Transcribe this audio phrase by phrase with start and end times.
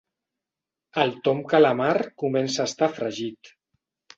[1.03, 1.93] El Tom calamar
[2.25, 3.53] comença a estar fregit.